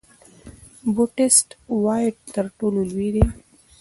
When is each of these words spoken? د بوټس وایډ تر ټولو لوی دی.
د 0.81 0.83
بوټس 0.95 1.37
وایډ 1.83 2.15
تر 2.33 2.45
ټولو 2.57 2.79
لوی 2.91 3.09
دی. 3.15 3.25